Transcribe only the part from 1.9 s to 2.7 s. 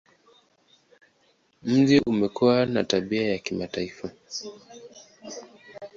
umekuwa